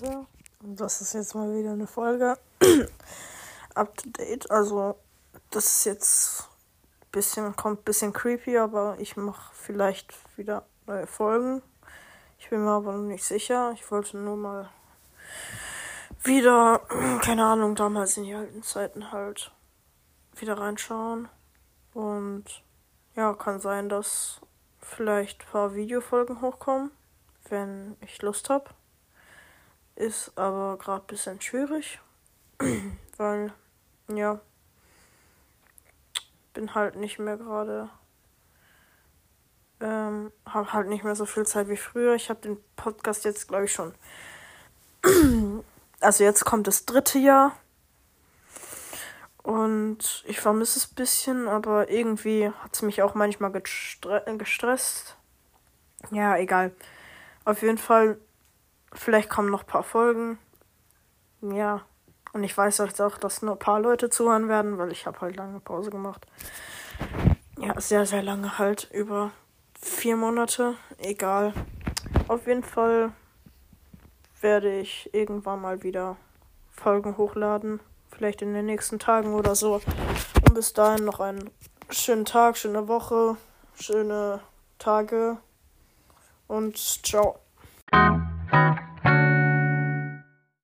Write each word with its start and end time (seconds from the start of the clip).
Leute. 0.00 0.26
Und 0.62 0.80
das 0.80 1.00
ist 1.00 1.14
jetzt 1.14 1.34
mal 1.34 1.54
wieder 1.54 1.72
eine 1.72 1.86
Folge. 1.86 2.38
Up 3.74 3.96
to 3.96 4.08
date. 4.10 4.50
Also, 4.50 4.96
das 5.50 5.64
ist 5.64 5.84
jetzt 5.84 6.48
bisschen, 7.12 7.54
kommt 7.54 7.80
ein 7.80 7.84
bisschen 7.84 8.12
creepy, 8.12 8.58
aber 8.58 8.96
ich 8.98 9.16
mache 9.16 9.54
vielleicht 9.54 10.12
wieder 10.36 10.66
neue 10.86 11.06
Folgen. 11.06 11.62
Ich 12.38 12.50
bin 12.50 12.64
mir 12.64 12.70
aber 12.70 12.92
noch 12.92 13.02
nicht 13.02 13.24
sicher. 13.24 13.72
Ich 13.72 13.90
wollte 13.90 14.16
nur 14.18 14.36
mal 14.36 14.70
wieder, 16.22 16.80
keine 17.22 17.44
Ahnung, 17.44 17.74
damals 17.74 18.16
in 18.16 18.24
die 18.24 18.34
alten 18.34 18.62
Zeiten 18.62 19.12
halt 19.12 19.52
wieder 20.36 20.58
reinschauen. 20.58 21.28
Und 21.92 22.44
ja, 23.14 23.34
kann 23.34 23.60
sein, 23.60 23.88
dass 23.88 24.40
vielleicht 24.80 25.42
ein 25.42 25.52
paar 25.52 25.74
Videofolgen 25.74 26.40
hochkommen, 26.40 26.90
wenn 27.48 27.96
ich 28.00 28.20
Lust 28.22 28.50
habe. 28.50 28.70
Ist 29.96 30.36
aber 30.36 30.76
gerade 30.78 31.04
ein 31.04 31.06
bisschen 31.06 31.40
schwierig, 31.40 32.00
weil, 33.16 33.52
ja, 34.08 34.40
bin 36.52 36.74
halt 36.74 36.96
nicht 36.96 37.18
mehr 37.18 37.36
gerade, 37.36 37.90
ähm, 39.80 40.32
habe 40.46 40.72
halt 40.72 40.88
nicht 40.88 41.04
mehr 41.04 41.14
so 41.14 41.26
viel 41.26 41.46
Zeit 41.46 41.68
wie 41.68 41.76
früher. 41.76 42.14
Ich 42.14 42.30
habe 42.30 42.40
den 42.40 42.56
Podcast 42.76 43.24
jetzt, 43.24 43.46
glaube 43.48 43.66
ich, 43.66 43.72
schon, 43.72 43.94
also 46.00 46.24
jetzt 46.24 46.44
kommt 46.44 46.66
das 46.66 46.86
dritte 46.86 47.18
Jahr. 47.18 47.56
Und 49.44 50.24
ich 50.26 50.40
vermisse 50.40 50.78
es 50.78 50.90
ein 50.90 50.94
bisschen, 50.94 51.48
aber 51.48 51.90
irgendwie 51.90 52.48
hat 52.48 52.74
es 52.74 52.80
mich 52.80 53.02
auch 53.02 53.14
manchmal 53.14 53.52
gestre 53.52 54.24
gestresst. 54.38 55.18
Ja, 56.10 56.36
egal. 56.38 56.72
Auf 57.44 57.60
jeden 57.60 57.76
Fall 57.76 58.18
Vielleicht 58.94 59.28
kommen 59.28 59.50
noch 59.50 59.62
ein 59.62 59.66
paar 59.66 59.82
Folgen. 59.82 60.38
Ja. 61.42 61.82
Und 62.32 62.42
ich 62.42 62.56
weiß 62.56 62.78
jetzt 62.78 63.00
auch, 63.00 63.18
dass 63.18 63.42
nur 63.42 63.54
ein 63.54 63.58
paar 63.58 63.80
Leute 63.80 64.10
zuhören 64.10 64.48
werden, 64.48 64.78
weil 64.78 64.90
ich 64.90 65.06
habe 65.06 65.20
halt 65.20 65.36
lange 65.36 65.60
Pause 65.60 65.90
gemacht. 65.90 66.26
Ja, 67.58 67.80
sehr, 67.80 68.06
sehr 68.06 68.22
lange 68.22 68.58
halt. 68.58 68.90
Über 68.92 69.30
vier 69.80 70.16
Monate. 70.16 70.74
Egal. 70.98 71.52
Auf 72.26 72.46
jeden 72.46 72.64
Fall 72.64 73.12
werde 74.40 74.80
ich 74.80 75.10
irgendwann 75.12 75.60
mal 75.60 75.82
wieder 75.82 76.16
Folgen 76.70 77.16
hochladen. 77.16 77.80
Vielleicht 78.10 78.42
in 78.42 78.54
den 78.54 78.66
nächsten 78.66 78.98
Tagen 78.98 79.34
oder 79.34 79.54
so. 79.54 79.80
Und 80.46 80.54
bis 80.54 80.72
dahin 80.72 81.04
noch 81.04 81.20
einen 81.20 81.50
schönen 81.90 82.24
Tag, 82.24 82.56
schöne 82.56 82.88
Woche, 82.88 83.36
schöne 83.74 84.40
Tage. 84.78 85.38
Und 86.46 86.76
ciao. 86.76 87.38